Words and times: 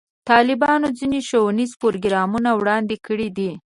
طالبانو 0.29 0.87
ځینې 0.99 1.19
ښوونیز 1.27 1.71
پروګرامونه 1.81 2.49
وړاندې 2.59 2.95
کړي 3.07 3.29
دي. 3.37 3.51